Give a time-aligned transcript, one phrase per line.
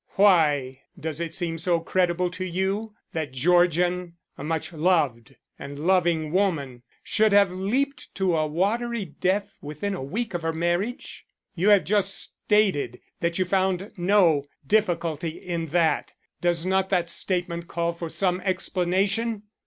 [0.15, 6.31] Why does it seem so credible to you that Georgian, a much loved and loving
[6.31, 11.27] woman, should have leaped to a watery death within a week of her marriage?
[11.53, 16.13] You have just stated that you found no difficulty in that.
[16.41, 19.43] Does not that statement call for some explanation?